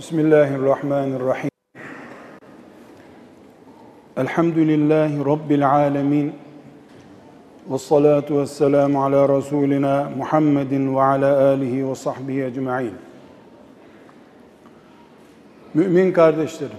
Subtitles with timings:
[0.00, 1.50] Bismillahirrahmanirrahim.
[4.16, 6.32] Elhamdülillahi Rabbil alemin.
[7.70, 12.94] Ve salatu ve selamu ala Resulina Muhammedin ve ala alihi ve sahbihi ecma'in.
[15.74, 16.76] Mümin kardeşlerim,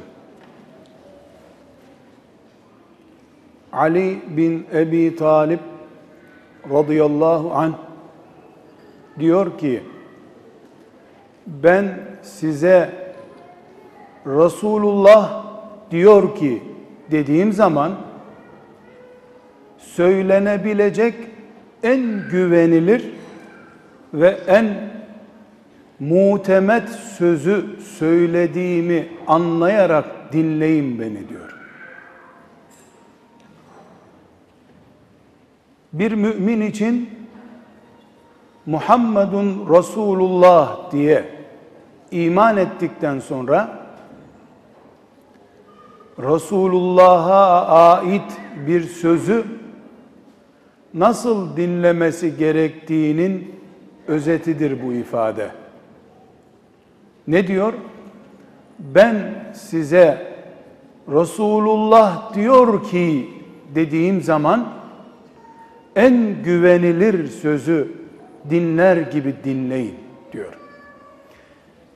[3.73, 5.59] Ali bin Ebi Talip
[6.69, 7.73] radıyallahu anh
[9.19, 9.83] diyor ki,
[11.47, 13.00] ben size
[14.25, 15.43] Resulullah
[15.91, 16.63] diyor ki
[17.11, 17.91] dediğim zaman
[19.77, 21.15] söylenebilecek
[21.83, 23.09] en güvenilir
[24.13, 24.91] ve en
[25.99, 31.57] mutemet sözü söylediğimi anlayarak dinleyin beni diyor.
[35.93, 37.09] Bir mümin için
[38.65, 41.25] Muhammedun Resulullah diye
[42.11, 43.80] iman ettikten sonra
[46.19, 48.31] Resulullah'a ait
[48.67, 49.43] bir sözü
[50.93, 53.55] nasıl dinlemesi gerektiğinin
[54.07, 55.49] özetidir bu ifade.
[57.27, 57.73] Ne diyor?
[58.79, 60.31] Ben size
[61.09, 63.29] Resulullah diyor ki
[63.75, 64.67] dediğim zaman
[65.95, 67.91] en güvenilir sözü
[68.49, 69.95] dinler gibi dinleyin
[70.33, 70.53] diyor.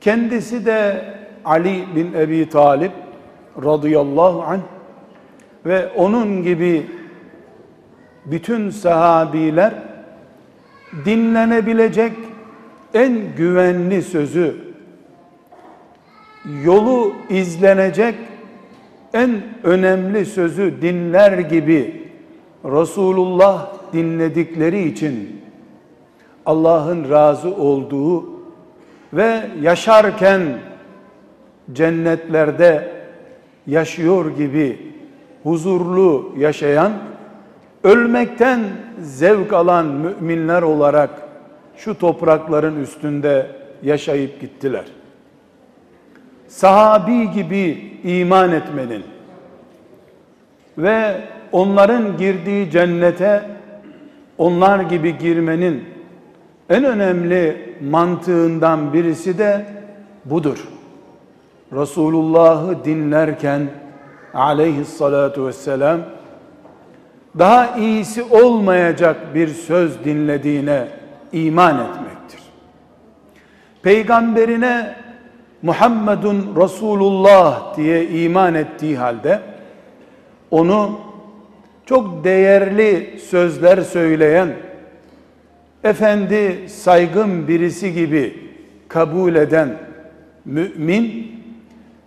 [0.00, 1.04] Kendisi de
[1.44, 2.92] Ali bin Ebi Talip
[3.64, 4.60] radıyallahu anh
[5.66, 6.86] ve onun gibi
[8.26, 9.74] bütün sahabiler
[11.04, 12.12] dinlenebilecek
[12.94, 14.56] en güvenli sözü
[16.64, 18.14] yolu izlenecek
[19.14, 22.08] en önemli sözü dinler gibi
[22.64, 25.42] Resulullah dinledikleri için
[26.46, 28.24] Allah'ın razı olduğu
[29.12, 30.42] ve yaşarken
[31.72, 32.95] cennetlerde
[33.66, 34.78] yaşıyor gibi
[35.42, 36.92] huzurlu yaşayan,
[37.84, 38.60] ölmekten
[39.00, 41.10] zevk alan müminler olarak
[41.76, 43.46] şu toprakların üstünde
[43.82, 44.84] yaşayıp gittiler.
[46.48, 49.02] Sahabi gibi iman etmenin
[50.78, 51.20] ve
[51.52, 53.42] onların girdiği cennete
[54.38, 55.84] onlar gibi girmenin
[56.68, 59.66] en önemli mantığından birisi de
[60.24, 60.75] budur.
[61.72, 63.68] Resulullah'ı dinlerken
[64.34, 66.00] aleyhissalatu vesselam
[67.38, 70.88] daha iyisi olmayacak bir söz dinlediğine
[71.32, 72.40] iman etmektir.
[73.82, 74.96] Peygamberine
[75.62, 79.40] Muhammedun Resulullah diye iman ettiği halde
[80.50, 81.00] onu
[81.86, 84.48] çok değerli sözler söyleyen
[85.84, 88.50] efendi saygın birisi gibi
[88.88, 89.78] kabul eden
[90.44, 91.35] mümin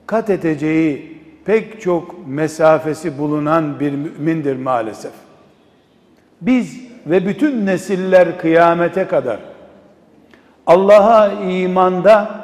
[0.10, 5.12] kat edeceği pek çok mesafesi bulunan bir mümindir maalesef.
[6.42, 9.40] Biz ve bütün nesiller kıyamete kadar
[10.68, 12.42] Allah'a imanda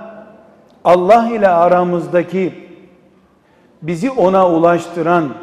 [0.83, 2.53] Allah ile aramızdaki
[3.81, 5.33] bizi ona ulaştıran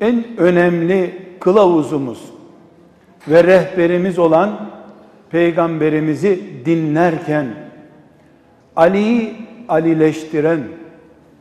[0.00, 2.24] en önemli kılavuzumuz
[3.28, 4.50] ve rehberimiz olan
[5.30, 7.46] peygamberimizi dinlerken
[8.76, 9.36] Ali'yi
[9.68, 10.60] alileştiren,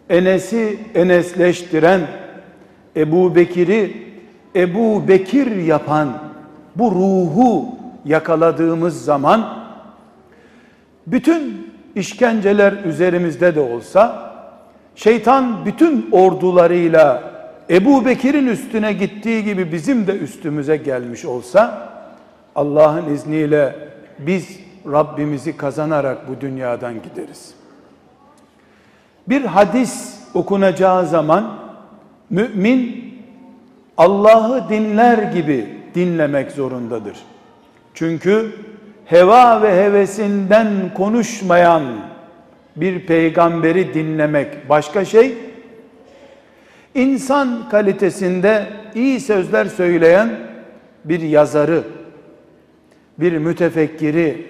[0.10, 2.02] Enes'i enesleştiren,
[2.96, 4.14] Ebu Bekir'i
[4.56, 6.18] Ebu Bekir yapan
[6.76, 7.66] bu ruhu
[8.06, 9.64] yakaladığımız zaman
[11.08, 14.34] bütün işkenceler üzerimizde de olsa
[14.96, 17.34] şeytan bütün ordularıyla
[17.70, 21.90] Ebu Bekir'in üstüne gittiği gibi bizim de üstümüze gelmiş olsa
[22.56, 23.76] Allah'ın izniyle
[24.20, 24.60] biz
[24.92, 27.63] Rabbimizi kazanarak bu dünyadan gideriz.
[29.28, 31.60] Bir hadis okunacağı zaman
[32.30, 33.04] mümin
[33.98, 37.18] Allah'ı dinler gibi dinlemek zorundadır.
[37.94, 38.52] Çünkü
[39.06, 41.84] heva ve hevesinden konuşmayan
[42.76, 45.38] bir peygamberi dinlemek başka şey,
[46.96, 50.30] insan kalitesinde iyi sözler söyleyen
[51.06, 51.84] bir yazarı,
[53.20, 54.48] bir mütefekkiri,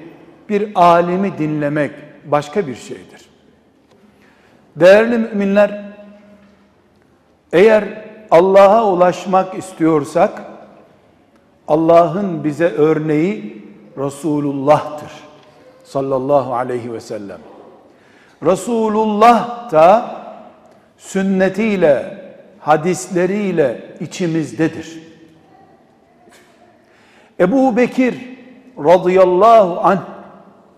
[0.50, 1.92] bir alimi dinlemek
[2.26, 3.33] başka bir şeydir.
[4.76, 5.82] Değerli müminler,
[7.54, 7.84] eğer
[8.32, 10.44] Allah'a ulaşmak istiyorsak,
[11.68, 13.66] Allah'ın bize örneği
[13.98, 15.12] Resulullah'tır.
[15.84, 17.40] Sallallahu aleyhi ve sellem.
[18.46, 20.16] Resulullah da
[20.98, 22.24] sünnetiyle,
[22.60, 25.04] hadisleriyle içimizdedir.
[27.40, 28.16] Ebu Bekir
[28.78, 30.02] radıyallahu anh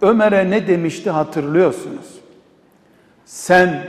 [0.01, 2.24] Ömer'e ne demişti hatırlıyorsunuz.
[3.25, 3.83] Sen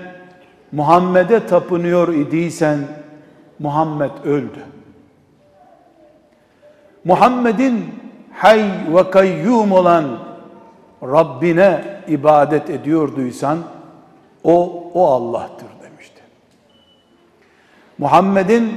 [0.73, 2.79] Muhammed'e tapınıyor idiysen
[3.59, 4.65] Muhammed öldü.
[7.05, 7.85] Muhammed'in
[8.33, 10.05] hay ve kayyum olan
[11.03, 13.59] Rabbine ibadet ediyorduysan
[14.45, 16.23] o o Allah'tır demişti.
[17.99, 18.73] Muhammed'in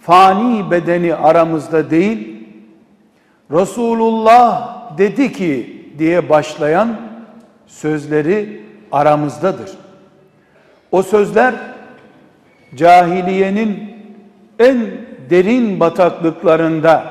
[0.00, 2.38] fani bedeni aramızda değil
[3.50, 6.96] Resulullah dedi ki diye başlayan
[7.66, 9.70] sözleri aramızdadır.
[10.92, 11.54] O sözler
[12.74, 13.94] cahiliyenin
[14.58, 14.86] en
[15.30, 17.04] derin bataklıklarında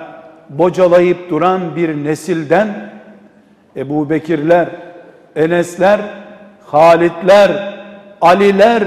[0.50, 2.90] bocalayıp duran bir nesilden
[3.76, 4.70] Ebu Bekirler,
[5.36, 6.00] Enesler,
[6.66, 7.78] Halitler,
[8.22, 8.84] Aliler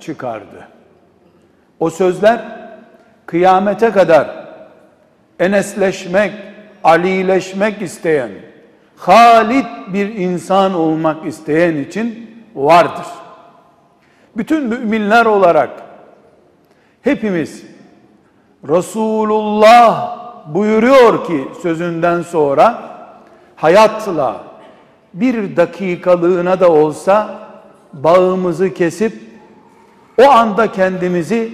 [0.00, 0.68] çıkardı.
[1.80, 2.40] O sözler
[3.26, 4.46] kıyamete kadar
[5.40, 6.32] Enesleşmek,
[6.84, 8.30] Alileşmek isteyen,
[8.96, 13.06] Halit bir insan olmak isteyen için vardır.
[14.36, 15.70] Bütün müminler olarak
[17.02, 17.64] hepimiz
[18.68, 20.18] Resulullah
[20.54, 22.82] buyuruyor ki sözünden sonra
[23.56, 24.36] hayatla
[25.14, 27.38] bir dakikalığına da olsa
[27.92, 29.12] bağımızı kesip
[30.22, 31.52] o anda kendimizi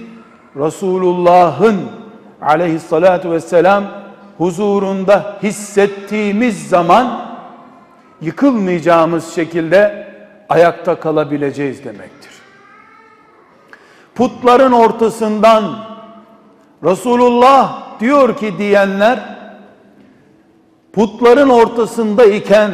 [0.55, 1.77] Resulullah'ın
[2.41, 3.83] aleyhissalatu vesselam
[4.37, 7.22] huzurunda hissettiğimiz zaman
[8.23, 10.07] yıkılmayacağımız şekilde
[10.49, 12.31] ayakta kalabileceğiz demektir.
[14.15, 15.63] Putların ortasından
[16.83, 19.19] Resulullah diyor ki diyenler
[20.93, 22.71] putların ortasında iken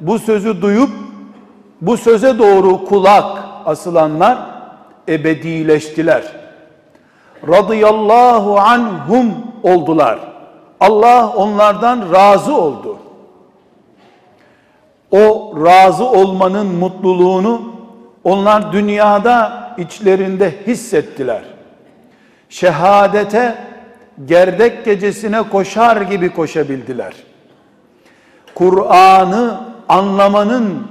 [0.00, 0.90] bu sözü duyup
[1.80, 4.38] bu söze doğru kulak asılanlar
[5.08, 6.24] ebedileştiler.
[7.48, 10.18] Radıyallahu anhum oldular.
[10.80, 12.98] Allah onlardan razı oldu.
[15.14, 17.72] O razı olmanın mutluluğunu
[18.24, 21.42] onlar dünyada içlerinde hissettiler.
[22.48, 23.54] Şehadete
[24.26, 27.14] gerdek gecesine koşar gibi koşabildiler.
[28.54, 30.86] Kur'an'ı anlamanın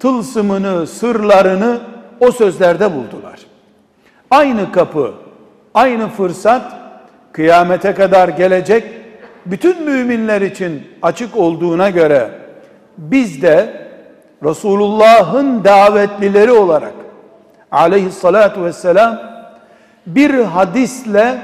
[0.00, 1.80] tılsımını, sırlarını
[2.20, 3.40] o sözlerde buldular.
[4.30, 5.14] Aynı kapı,
[5.74, 6.72] aynı fırsat
[7.32, 8.84] kıyamete kadar gelecek
[9.46, 12.30] bütün müminler için açık olduğuna göre
[13.00, 13.86] biz de
[14.44, 16.92] Resulullah'ın davetlileri olarak
[17.72, 19.18] aleyhissalatu vesselam
[20.06, 21.38] bir hadisle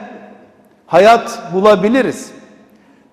[0.87, 2.31] hayat bulabiliriz.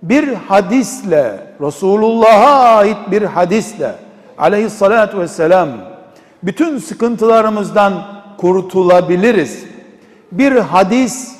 [0.03, 3.95] Bir hadisle Resulullah'a ait bir hadisle
[4.37, 5.69] aleyhissalatu vesselam
[6.43, 7.93] bütün sıkıntılarımızdan
[8.37, 9.63] kurtulabiliriz.
[10.31, 11.35] Bir hadis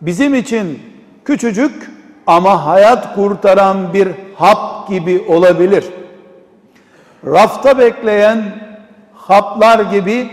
[0.00, 0.82] bizim için
[1.24, 1.90] küçücük
[2.26, 5.84] ama hayat kurtaran bir hap gibi olabilir.
[7.26, 8.42] Rafta bekleyen
[9.14, 10.30] haplar gibi,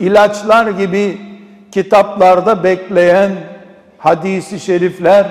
[0.00, 1.18] ilaçlar gibi
[1.72, 3.30] kitaplarda bekleyen
[3.98, 5.26] hadisi şerifler,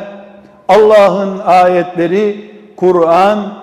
[0.68, 3.54] Allah'ın ayetleri, Kur'an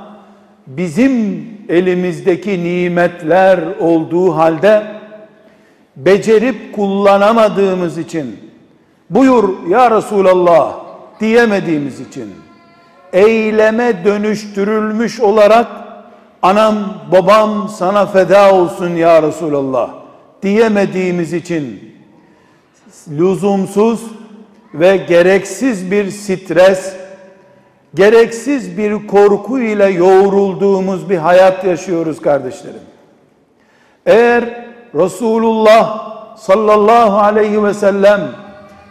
[0.67, 4.83] bizim elimizdeki nimetler olduğu halde
[5.97, 8.41] becerip kullanamadığımız için
[9.11, 10.73] buyur ya Resulallah
[11.21, 12.35] diyemediğimiz için
[13.13, 15.67] eyleme dönüştürülmüş olarak
[16.43, 19.91] anam babam sana feda olsun ya Resulallah
[20.43, 21.95] diyemediğimiz için
[23.09, 24.01] lüzumsuz
[24.75, 26.93] ve gereksiz bir stres,
[27.95, 32.81] gereksiz bir korku ile yoğrulduğumuz bir hayat yaşıyoruz kardeşlerim.
[34.07, 38.21] Eğer Resulullah sallallahu aleyhi ve sellem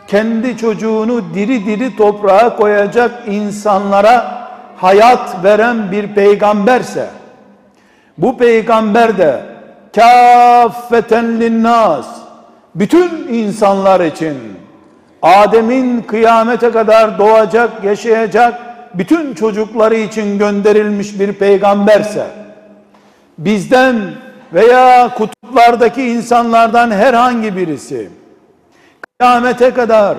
[0.08, 4.48] kendi çocuğunu diri diri toprağa koyacak insanlara
[4.78, 7.10] hayat veren bir peygamberse
[8.18, 9.42] bu peygamber de
[9.96, 12.08] kâffeten linnas
[12.76, 14.38] bütün insanlar için
[15.22, 18.62] Adem'in kıyamete kadar doğacak, yaşayacak
[18.94, 22.28] bütün çocukları için gönderilmiş bir peygamberse
[23.38, 23.96] bizden
[24.54, 28.10] veya kutuplardaki insanlardan herhangi birisi
[29.20, 30.18] kıyamete kadar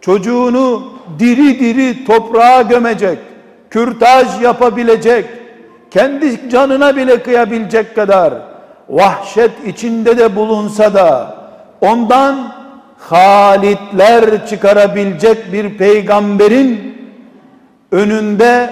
[0.00, 3.18] çocuğunu diri diri toprağa gömecek,
[3.70, 5.26] kürtaj yapabilecek,
[5.90, 8.34] kendi canına bile kıyabilecek kadar
[8.88, 11.36] vahşet içinde de bulunsa da
[11.80, 12.52] ondan
[12.98, 16.98] halitler çıkarabilecek bir peygamberin
[17.92, 18.70] önünde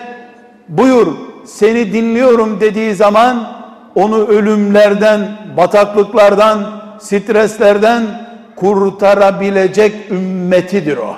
[0.69, 1.07] buyur
[1.45, 3.47] seni dinliyorum dediği zaman
[3.95, 5.21] onu ölümlerden,
[5.57, 6.67] bataklıklardan,
[7.01, 8.03] streslerden
[8.57, 11.17] kurtarabilecek ümmetidir o.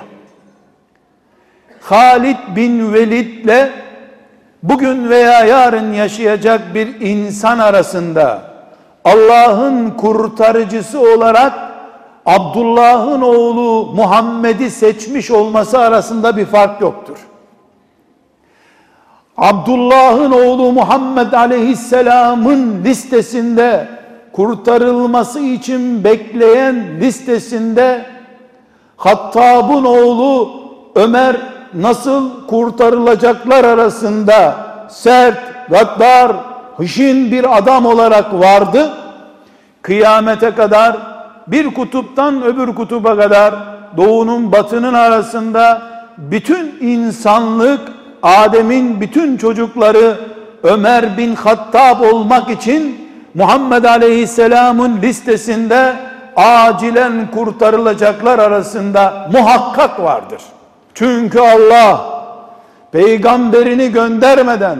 [1.81, 3.69] Halid bin Velid'le
[4.63, 8.41] bugün veya yarın yaşayacak bir insan arasında
[9.05, 11.53] Allah'ın kurtarıcısı olarak
[12.25, 17.17] Abdullah'ın oğlu Muhammed'i seçmiş olması arasında bir fark yoktur.
[19.37, 23.87] Abdullah'ın oğlu Muhammed Aleyhisselam'ın listesinde
[24.31, 28.05] kurtarılması için bekleyen listesinde
[28.97, 30.49] Hattab'ın oğlu
[30.95, 34.55] Ömer nasıl kurtarılacaklar arasında
[34.89, 35.37] sert,
[35.69, 36.31] gaddar,
[36.77, 38.93] hışin bir adam olarak vardı.
[39.81, 40.97] Kıyamete kadar
[41.47, 43.55] bir kutuptan öbür kutuba kadar
[43.97, 45.81] doğunun batının arasında
[46.17, 47.79] bütün insanlık
[48.23, 50.17] Adem'in bütün çocukları
[50.63, 55.95] Ömer bin Hattab olmak için Muhammed Aleyhisselam'ın listesinde
[56.35, 60.41] acilen kurtarılacaklar arasında muhakkak vardır.
[60.97, 62.23] Çünkü Allah
[62.91, 64.79] peygamberini göndermeden,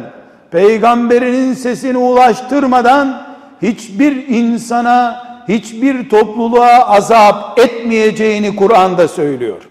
[0.51, 3.21] peygamberinin sesini ulaştırmadan
[3.61, 9.69] hiçbir insana, hiçbir topluluğa azap etmeyeceğini Kur'an'da söylüyor.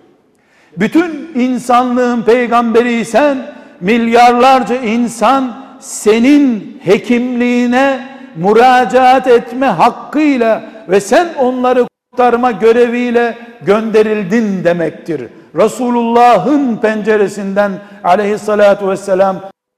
[0.76, 3.38] Bütün insanlığın peygamberiysen
[3.81, 8.00] milyarlarca insan senin hekimliğine
[8.37, 15.23] müracaat etme hakkıyla ve sen onları kurtarma göreviyle gönderildin demektir.
[15.57, 17.73] Resulullah'ın penceresinden
[18.05, 19.37] aleyhissalatu vesselam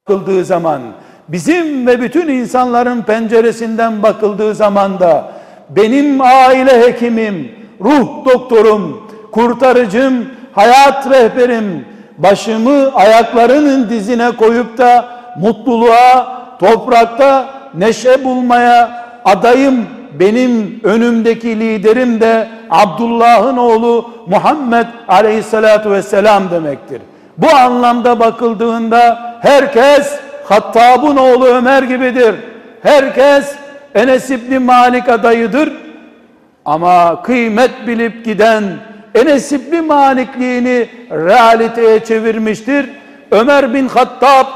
[0.08, 0.80] bakıldığı zaman
[1.28, 5.32] bizim ve bütün insanların penceresinden bakıldığı zaman da
[5.70, 11.84] benim aile hekimim, ruh doktorum, kurtarıcım, hayat rehberim,
[12.18, 15.08] başımı ayaklarının dizine koyup da
[15.40, 19.86] mutluluğa, toprakta neşe bulmaya adayım
[20.20, 27.02] benim önümdeki liderim de Abdullah'ın oğlu Muhammed aleyhissalatu vesselam demektir.
[27.38, 32.34] Bu anlamda bakıldığında herkes Hattab'ın oğlu Ömer gibidir.
[32.82, 33.54] Herkes
[33.94, 35.72] Enes İbni Malik adayıdır.
[36.64, 38.64] Ama kıymet bilip giden
[39.14, 42.86] Enes İbni Malikliğini realiteye çevirmiştir.
[43.30, 44.46] Ömer bin Hattab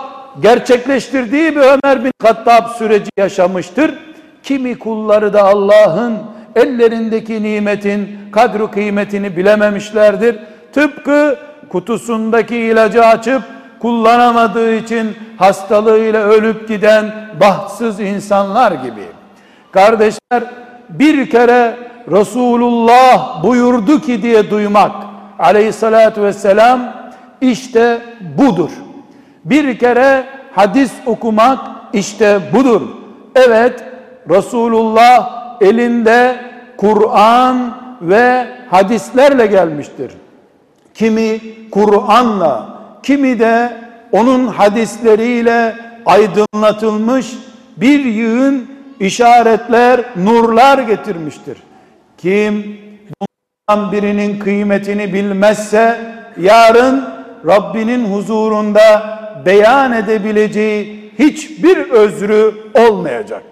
[0.41, 3.95] gerçekleştirdiği bir Ömer bin Hattab süreci yaşamıştır.
[4.43, 6.19] Kimi kulları da Allah'ın
[6.57, 10.37] ellerindeki nimetin kadru kıymetini bilememişlerdir.
[10.73, 13.43] Tıpkı kutusundaki ilacı açıp
[13.81, 19.05] kullanamadığı için hastalığıyla ölüp giden bahtsız insanlar gibi.
[19.73, 20.43] Kardeşler
[20.89, 21.77] bir kere
[22.11, 24.93] Resulullah buyurdu ki diye duymak
[25.39, 26.81] aleyhissalatü vesselam
[27.41, 27.99] işte
[28.39, 28.71] budur.
[29.45, 31.59] Bir kere hadis okumak
[31.93, 32.83] işte budur.
[33.35, 33.85] Evet
[34.31, 36.37] Resulullah elinde
[36.77, 40.13] Kur'an ve hadislerle gelmiştir.
[40.95, 43.73] Kimi Kur'an'la, kimi de
[44.13, 45.75] onun hadisleriyle
[46.07, 47.27] aydınlatılmış
[47.77, 51.59] bir yığın işaretler, nurlar getirmiştir.
[52.19, 52.79] Kim
[53.69, 56.01] bundan birinin kıymetini bilmezse
[56.41, 57.05] yarın
[57.47, 63.52] Rabbinin huzurunda beyan edebileceği hiçbir özrü olmayacaktır.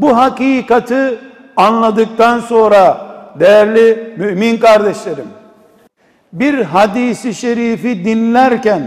[0.00, 1.18] Bu hakikati
[1.56, 3.06] anladıktan sonra
[3.40, 5.26] değerli mümin kardeşlerim
[6.32, 8.82] bir hadisi şerifi dinlerken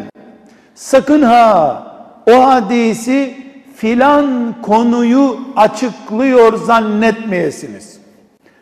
[0.76, 1.84] sakın ha
[2.32, 3.38] o hadisi
[3.76, 8.00] filan konuyu açıklıyor zannetmeyesiniz.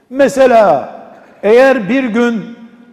[0.10, 0.96] Mesela
[1.44, 2.44] eğer bir gün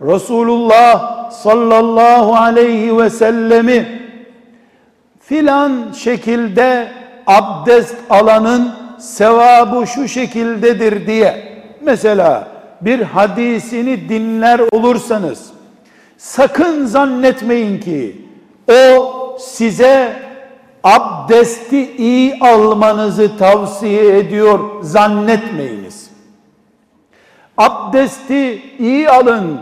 [0.03, 4.03] Resulullah sallallahu aleyhi ve sellemi
[5.21, 6.89] filan şekilde
[7.27, 12.49] abdest alanın sevabı şu şekildedir diye mesela
[12.81, 15.51] bir hadisini dinler olursanız
[16.17, 18.27] sakın zannetmeyin ki
[18.73, 20.13] o size
[20.85, 26.11] abdesti iyi almanızı tavsiye ediyor zannetmeyiniz.
[27.59, 29.61] Abdesti iyi alın,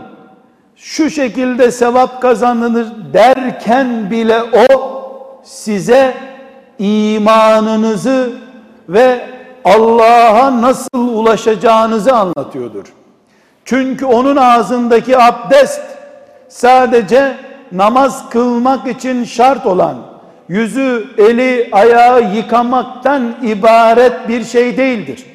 [0.75, 4.97] şu şekilde sevap kazanılır derken bile o
[5.43, 6.13] size
[6.79, 8.31] imanınızı
[8.89, 9.19] ve
[9.65, 12.85] Allah'a nasıl ulaşacağınızı anlatıyordur.
[13.65, 15.81] Çünkü onun ağzındaki abdest
[16.49, 17.37] sadece
[17.71, 19.97] namaz kılmak için şart olan
[20.49, 25.25] yüzü, eli, ayağı yıkamaktan ibaret bir şey değildir.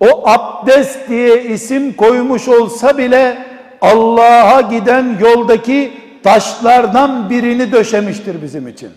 [0.00, 3.38] O abdest diye isim koymuş olsa bile
[3.80, 8.90] Allah'a giden yoldaki taşlardan birini döşemiştir bizim için.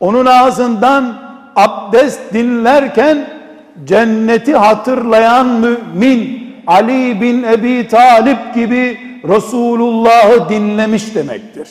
[0.00, 3.26] Onun ağzından abdest dinlerken
[3.84, 8.98] cenneti hatırlayan mümin Ali bin Ebi Talip gibi
[9.28, 11.68] Resulullah'ı dinlemiş demektir.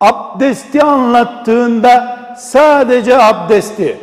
[0.00, 3.96] Abdesti anlattığında sadece abdesti,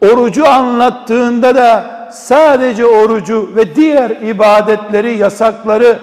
[0.00, 5.98] orucu anlattığında da sadece orucu ve diğer ibadetleri, yasakları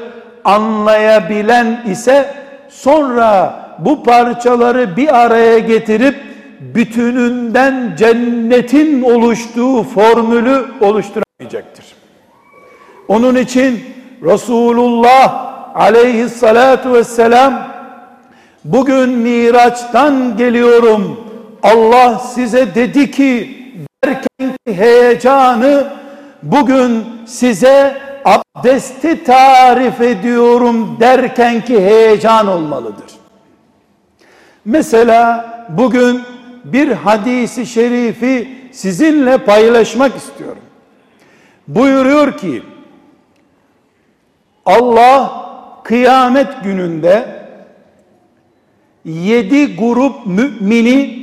[0.46, 2.34] anlayabilen ise
[2.70, 6.29] sonra bu parçaları bir araya getirip
[6.60, 11.86] bütününden cennetin oluştuğu formülü oluşturamayacaktır.
[13.08, 13.84] Onun için
[14.24, 17.68] Resulullah aleyhissalatu vesselam
[18.66, 21.20] bugün Miraç'tan geliyorum
[21.63, 23.60] Allah size dedi ki
[24.06, 25.88] derken heyecanı
[26.44, 33.12] bugün size abdesti tarif ediyorum derken ki heyecan olmalıdır.
[34.66, 36.22] Mesela bugün
[36.63, 40.62] bir hadisi şerifi sizinle paylaşmak istiyorum.
[41.68, 42.63] Buyuruyor ki
[44.66, 45.50] Allah
[45.84, 47.39] kıyamet gününde
[49.06, 51.20] yedi grup mümini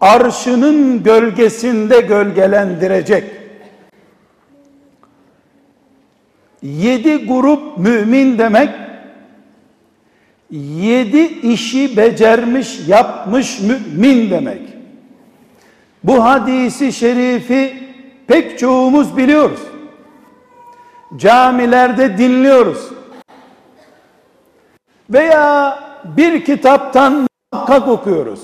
[0.00, 3.24] arşının gölgesinde gölgelendirecek.
[6.62, 8.85] Yedi grup mümin demek
[10.50, 14.62] yedi işi becermiş yapmış mümin demek.
[16.04, 17.76] Bu hadisi şerifi
[18.26, 19.60] pek çoğumuz biliyoruz.
[21.16, 22.88] Camilerde dinliyoruz.
[25.10, 28.40] Veya bir kitaptan muhakkak okuyoruz.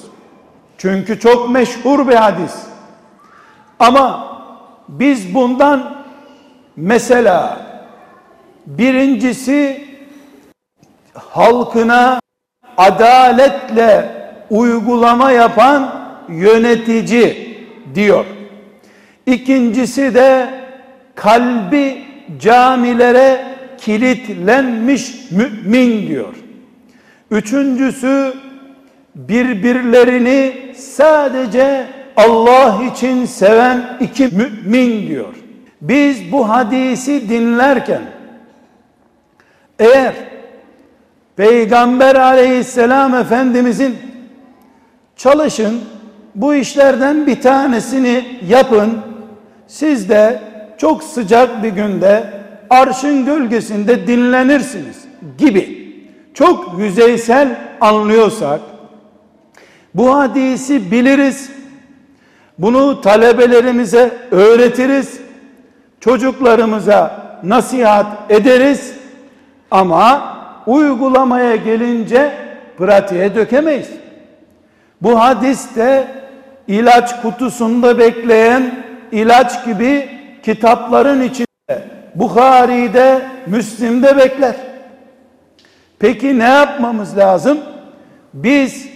[0.78, 2.54] Çünkü çok meşhur bir hadis.
[3.78, 4.32] Ama
[4.88, 6.04] biz bundan
[6.76, 7.66] mesela
[8.66, 9.91] birincisi
[11.14, 12.20] halkına
[12.76, 14.08] adaletle
[14.50, 15.94] uygulama yapan
[16.28, 17.58] yönetici
[17.94, 18.24] diyor.
[19.26, 20.48] İkincisi de
[21.14, 22.04] kalbi
[22.40, 23.44] camilere
[23.78, 26.34] kilitlenmiş mümin diyor.
[27.30, 28.34] Üçüncüsü
[29.14, 35.34] birbirlerini sadece Allah için seven iki mümin diyor.
[35.80, 38.02] Biz bu hadisi dinlerken
[39.78, 40.14] eğer
[41.42, 43.96] Peygamber aleyhisselam efendimizin
[45.16, 45.80] çalışın
[46.34, 48.98] bu işlerden bir tanesini yapın
[49.66, 50.40] siz de
[50.78, 52.24] çok sıcak bir günde
[52.70, 54.96] arşın gölgesinde dinlenirsiniz
[55.38, 55.94] gibi
[56.34, 58.60] çok yüzeysel anlıyorsak
[59.94, 61.50] bu hadisi biliriz.
[62.58, 65.20] Bunu talebelerimize öğretiriz.
[66.00, 68.92] Çocuklarımıza nasihat ederiz.
[69.70, 72.32] Ama uygulamaya gelince
[72.78, 73.88] pratiğe dökemeyiz.
[75.02, 76.06] Bu hadiste
[76.68, 78.74] ilaç kutusunda bekleyen
[79.12, 80.08] ilaç gibi
[80.42, 81.46] kitapların içinde
[82.14, 84.54] Bukhari'de, Müslim'de bekler.
[85.98, 87.58] Peki ne yapmamız lazım?
[88.34, 88.86] Biz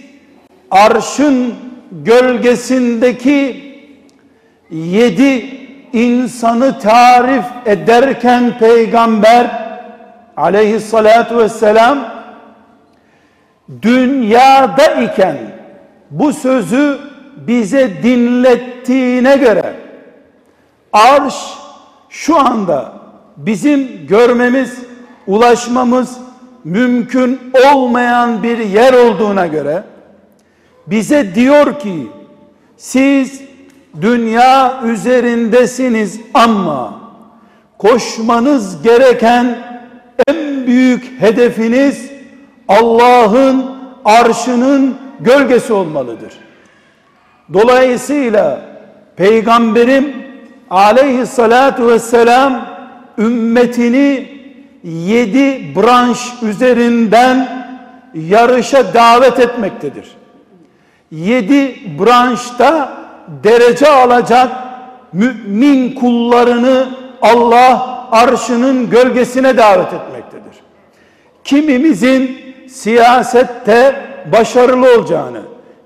[0.71, 1.53] arşın
[1.91, 3.63] gölgesindeki
[4.71, 5.45] yedi
[5.93, 9.66] insanı tarif ederken peygamber
[10.37, 11.99] aleyhissalatu vesselam
[13.81, 15.37] dünyada iken
[16.11, 16.99] bu sözü
[17.37, 19.73] bize dinlettiğine göre
[20.93, 21.35] arş
[22.09, 22.93] şu anda
[23.37, 24.77] bizim görmemiz,
[25.27, 26.17] ulaşmamız
[26.63, 27.39] mümkün
[27.73, 29.83] olmayan bir yer olduğuna göre
[30.87, 32.07] bize diyor ki
[32.77, 33.41] siz
[34.01, 36.93] dünya üzerindesiniz ama
[37.77, 39.66] koşmanız gereken
[40.27, 42.11] en büyük hedefiniz
[42.67, 43.65] Allah'ın
[44.05, 46.33] arşının gölgesi olmalıdır.
[47.53, 48.61] Dolayısıyla
[49.15, 50.13] peygamberim
[50.69, 52.65] aleyhissalatu vesselam
[53.17, 54.29] ümmetini
[54.83, 57.49] yedi branş üzerinden
[58.13, 60.17] yarışa davet etmektedir
[61.11, 62.89] yedi branşta
[63.43, 64.51] derece alacak
[65.13, 66.87] mümin kullarını
[67.21, 70.57] Allah arşının gölgesine davet etmektedir.
[71.43, 72.37] Kimimizin
[72.69, 73.95] siyasette
[74.31, 75.41] başarılı olacağını,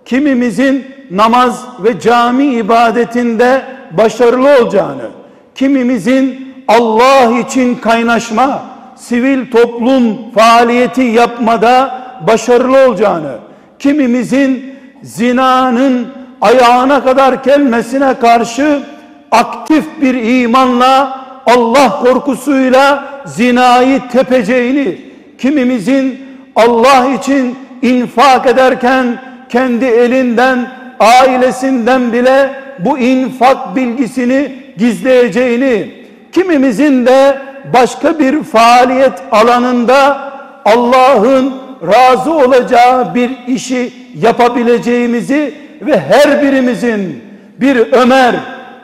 [0.06, 5.10] kimimizin namaz ve cami ibadetinde başarılı olacağını,
[5.56, 8.64] kimimizin Allah için kaynaşma,
[8.96, 13.38] sivil toplum faaliyeti yapmada başarılı olacağını,
[13.80, 16.08] kimimizin zinanın
[16.42, 18.84] ayağına kadar gelmesine karşı
[19.32, 24.98] aktif bir imanla Allah korkusuyla zinayı tepeceğini
[25.38, 26.20] kimimizin
[26.56, 30.68] Allah için infak ederken kendi elinden
[31.00, 32.50] ailesinden bile
[32.80, 35.92] bu infak bilgisini gizleyeceğini
[36.32, 37.38] kimimizin de
[37.74, 40.32] başka bir faaliyet alanında
[40.66, 41.54] Allah'ın
[41.88, 47.24] razı olacağı bir işi yapabileceğimizi ve her birimizin
[47.60, 48.36] bir Ömer,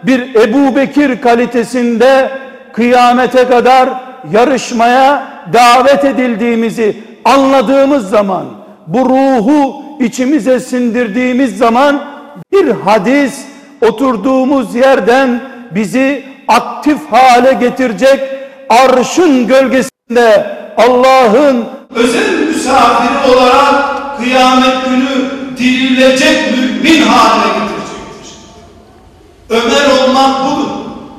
[0.04, 2.30] bir Ebu Bekir kalitesinde
[2.78, 3.90] kıyamete kadar
[4.32, 8.46] yarışmaya davet edildiğimizi anladığımız zaman
[8.88, 12.02] bu ruhu içimize sindirdiğimiz zaman
[12.54, 13.46] bir hadis
[13.82, 18.20] oturduğumuz yerden bizi aktif hale getirecek
[18.70, 23.74] arşın gölgesinde Allah'ın özel misafiri olarak
[24.18, 28.36] kıyamet günü dirilecek mümin haline getirecektir.
[29.50, 30.70] Ömer olmak budur.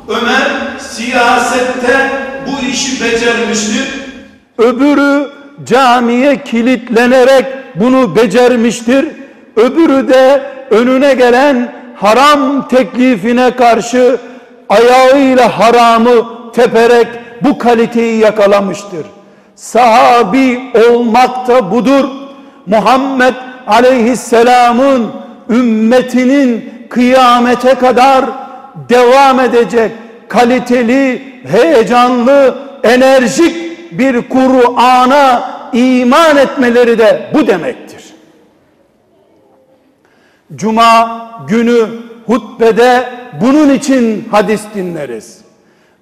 [0.09, 0.68] Ömer
[0.99, 2.11] siyasette
[2.47, 3.89] bu işi becermiştir.
[4.59, 5.31] Öbürü
[5.65, 9.07] camiye kilitlenerek bunu becermiştir.
[9.57, 14.19] Öbürü de önüne gelen haram teklifine karşı
[14.69, 17.07] ayağıyla haramı teperek
[17.43, 19.07] bu kaliteyi yakalamıştır.
[19.55, 22.05] Sahabi olmak da budur.
[22.67, 23.35] Muhammed
[23.67, 25.07] aleyhisselamın
[25.51, 28.25] ümmetinin kıyamete kadar
[28.89, 29.93] devam edecek
[30.29, 38.05] kaliteli, heyecanlı, enerjik bir Kur'an'a iman etmeleri de bu demektir.
[40.55, 41.87] Cuma günü
[42.27, 43.09] hutbede
[43.41, 45.39] bunun için hadis dinleriz.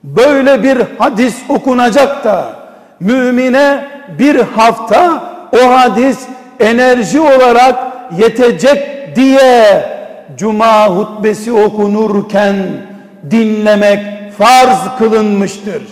[0.05, 2.57] Böyle bir hadis okunacak da
[3.01, 3.85] mümine
[4.19, 6.19] bir hafta o hadis
[6.61, 7.77] enerji olarak
[8.19, 9.87] yetecek diye
[10.37, 12.57] cuma hutbesi okunurken
[13.31, 15.83] dinlemek farz kılınmıştır.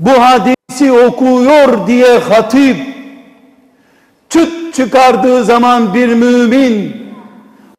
[0.00, 2.76] Bu hadisi okuyor diye hatip
[4.28, 6.96] çıt çıkardığı zaman bir mümin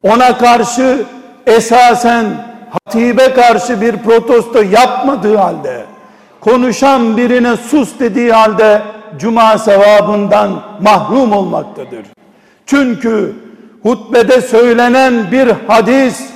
[0.04, 1.06] ona karşı
[1.48, 2.26] esasen
[2.70, 5.86] hatibe karşı bir protesto yapmadığı halde
[6.42, 8.82] konuşan birine sus dediği halde
[9.18, 12.06] cuma sevabından mahrum olmaktadır.
[12.66, 13.36] Çünkü
[13.84, 16.33] hutbede söylenen bir hadis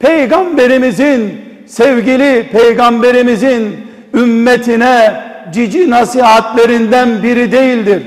[0.00, 3.76] peygamberimizin sevgili peygamberimizin
[4.14, 5.20] ümmetine
[5.52, 8.02] cici nasihatlerinden biri değildir.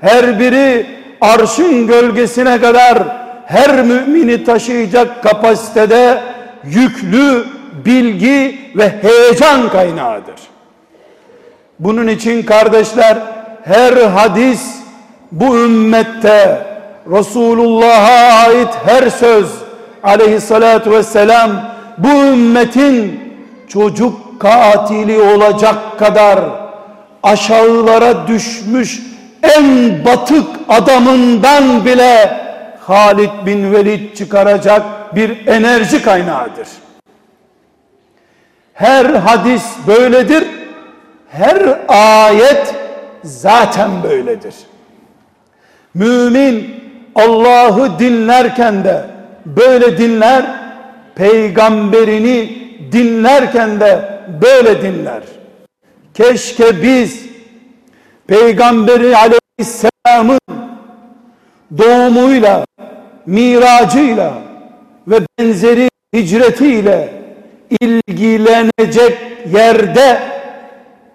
[0.00, 0.86] Her biri
[1.20, 2.98] arşın gölgesine kadar
[3.46, 6.20] her mümini taşıyacak kapasitede
[6.64, 7.44] yüklü
[7.84, 10.40] bilgi ve heyecan kaynağıdır.
[11.78, 13.18] Bunun için kardeşler
[13.64, 14.62] her hadis
[15.32, 16.66] bu ümmette
[17.10, 19.67] Resulullah'a ait her söz
[20.08, 21.50] aleyhissalatu vesselam
[21.98, 23.20] bu ümmetin
[23.68, 26.40] çocuk katili olacak kadar
[27.22, 29.02] aşağılara düşmüş
[29.42, 32.40] en batık adamından bile
[32.80, 34.82] Halid bin Velid çıkaracak
[35.14, 36.68] bir enerji kaynağıdır.
[38.74, 40.44] Her hadis böyledir.
[41.28, 42.74] Her ayet
[43.24, 44.54] zaten böyledir.
[45.94, 49.17] Mümin Allah'ı dinlerken de
[49.56, 50.44] böyle dinler,
[51.14, 52.58] peygamberini
[52.92, 55.22] dinlerken de böyle dinler.
[56.14, 57.26] Keşke biz
[58.26, 60.40] peygamberi aleyhisselamın
[61.78, 62.64] doğumuyla,
[63.26, 64.34] miracıyla
[65.08, 67.08] ve benzeri hicretiyle
[67.80, 69.18] ilgilenecek
[69.54, 70.18] yerde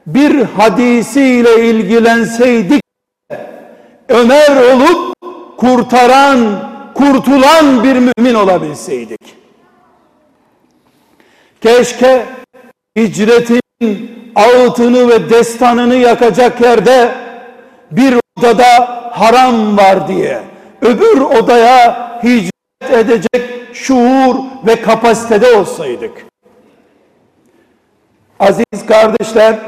[0.07, 2.83] bir hadisiyle ilgilenseydik
[4.09, 5.13] Ömer olup
[5.57, 6.39] kurtaran,
[6.93, 9.35] kurtulan bir mümin olabilseydik.
[11.61, 12.25] Keşke
[12.97, 13.61] hicretin
[14.35, 17.15] ağıtını ve destanını yakacak yerde
[17.91, 20.41] bir odada haram var diye
[20.81, 22.53] öbür odaya hicret
[22.91, 24.35] edecek şuur
[24.67, 26.25] ve kapasitede olsaydık.
[28.39, 29.59] Aziz kardeşler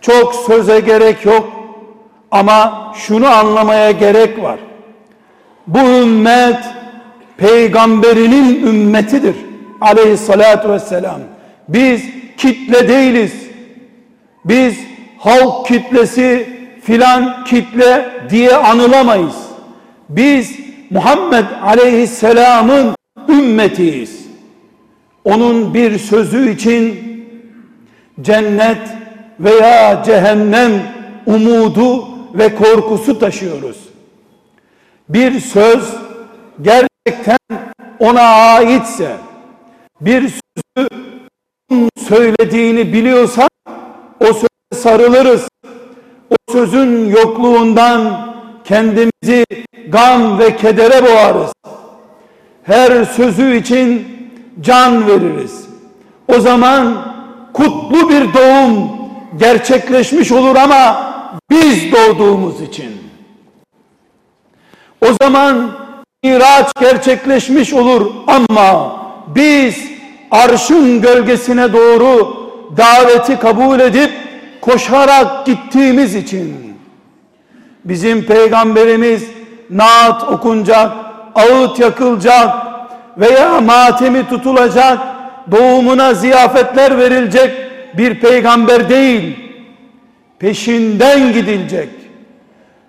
[0.00, 1.48] çok söze gerek yok
[2.30, 4.58] ama şunu anlamaya gerek var.
[5.68, 6.58] Bu ümmet
[7.36, 9.36] peygamberinin ümmetidir.
[9.80, 11.20] Aleyhissalatu vesselam.
[11.68, 12.02] Biz
[12.36, 13.32] kitle değiliz.
[14.44, 14.74] Biz
[15.18, 16.48] halk kitlesi
[16.82, 19.36] filan kitle diye anılamayız.
[20.08, 20.58] Biz
[20.90, 22.94] Muhammed Aleyhisselam'ın
[23.28, 24.26] ümmetiyiz.
[25.24, 26.98] Onun bir sözü için
[28.20, 28.88] cennet
[29.40, 30.72] veya cehennem
[31.26, 33.87] umudu ve korkusu taşıyoruz.
[35.08, 35.94] Bir söz
[36.62, 37.38] gerçekten
[37.98, 39.16] ona aitse,
[40.00, 40.32] bir
[40.76, 40.88] sözü
[42.08, 43.48] söylediğini biliyorsa
[44.20, 45.48] o söze sarılırız.
[46.30, 48.28] O sözün yokluğundan
[48.64, 49.46] kendimizi
[49.88, 51.52] gam ve kedere boğarız.
[52.62, 54.08] Her sözü için
[54.60, 55.68] can veririz.
[56.28, 57.14] O zaman
[57.52, 58.90] kutlu bir doğum
[59.36, 61.12] gerçekleşmiş olur ama
[61.50, 63.07] biz doğduğumuz için.
[65.00, 65.70] O zaman
[66.24, 69.84] miraç gerçekleşmiş olur ama biz
[70.30, 72.36] arşın gölgesine doğru
[72.76, 74.10] daveti kabul edip
[74.60, 76.76] koşarak gittiğimiz için
[77.84, 79.24] bizim peygamberimiz
[79.70, 80.92] naat okunacak,
[81.34, 82.54] ağıt yakılacak
[83.18, 84.98] veya matemi tutulacak,
[85.50, 87.54] doğumuna ziyafetler verilecek
[87.98, 89.36] bir peygamber değil.
[90.38, 91.88] Peşinden gidilecek.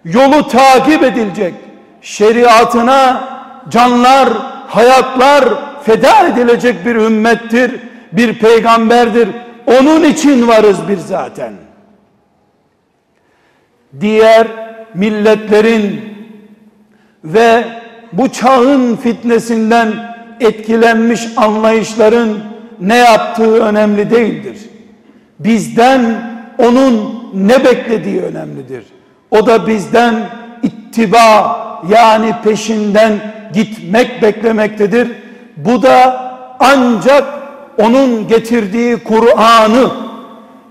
[0.05, 1.53] Yolu takip edilecek.
[2.01, 3.23] Şeriatına
[3.69, 4.29] canlar,
[4.67, 5.45] hayatlar
[5.83, 7.71] feda edilecek bir ümmettir,
[8.11, 9.29] bir peygamberdir.
[9.67, 11.53] Onun için varız biz zaten.
[14.01, 14.47] Diğer
[14.93, 16.01] milletlerin
[17.23, 17.63] ve
[18.13, 19.93] bu çağın fitnesinden
[20.39, 22.39] etkilenmiş anlayışların
[22.79, 24.57] ne yaptığı önemli değildir.
[25.39, 26.21] Bizden
[26.57, 28.83] onun ne beklediği önemlidir.
[29.31, 30.15] O da bizden
[30.63, 33.13] ittiba yani peşinden
[33.53, 35.11] gitmek beklemektedir.
[35.57, 36.25] Bu da
[36.59, 37.23] ancak
[37.77, 39.89] onun getirdiği Kur'an'ı,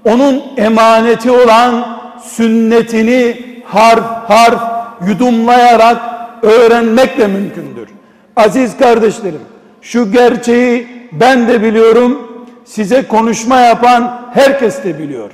[0.05, 4.63] onun emaneti olan sünnetini harf harf
[5.09, 5.97] yudumlayarak
[6.43, 7.89] öğrenmekle mümkündür.
[8.37, 9.41] Aziz kardeşlerim,
[9.83, 12.29] şu gerçeği ben de biliyorum,
[12.65, 15.31] size konuşma yapan herkes de biliyor.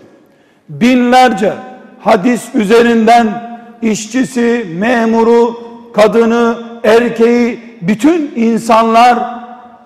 [0.69, 1.53] Binlerce
[2.01, 3.54] hadis üzerinden
[3.85, 5.61] işçisi, memuru,
[5.95, 9.19] kadını, erkeği, bütün insanlar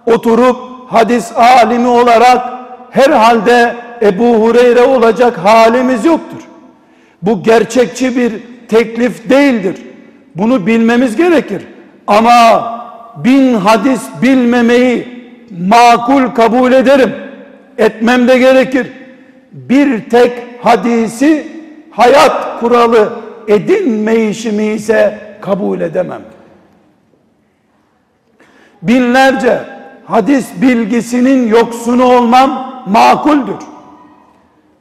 [0.06, 0.56] oturup
[0.88, 2.48] hadis alimi olarak
[2.90, 6.38] herhalde Ebu Hureyre olacak halimiz yoktur.
[7.22, 8.32] Bu gerçekçi bir
[8.68, 9.76] teklif değildir.
[10.34, 11.62] Bunu bilmemiz gerekir.
[12.06, 12.78] Ama
[13.16, 15.08] bin hadis bilmemeyi
[15.68, 17.12] makul kabul ederim.
[17.78, 18.86] Etmem de gerekir.
[19.52, 20.32] Bir tek
[20.62, 21.46] hadisi
[21.90, 23.12] hayat kuralı
[23.48, 26.22] edinmeyişimi ise kabul edemem.
[28.82, 29.60] Binlerce
[30.04, 33.56] hadis bilgisinin yoksunu olmam makuldür.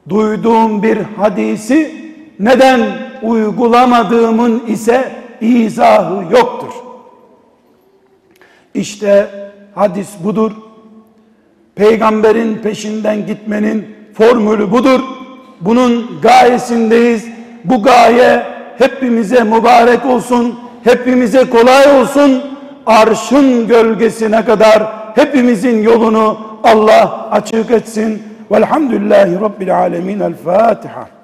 [0.08, 1.94] Duyduğum bir hadisi
[2.38, 2.80] neden
[3.22, 6.72] uygulamadığımın ise izahı yoktur.
[8.74, 9.30] İşte
[9.74, 10.52] hadis budur.
[11.74, 15.00] Peygamberin peşinden gitmenin formülü budur.
[15.60, 17.26] Bunun gayesindeyiz.
[17.64, 20.58] Bu gaye hepimize mübarek olsun.
[20.84, 22.42] Hepimize kolay olsun.
[22.86, 28.22] Arşın gölgesine kadar hepimizin yolunu Allah açık etsin.
[28.50, 30.20] Velhamdülillahi Rabbil Alemin.
[30.20, 31.17] El Fatiha.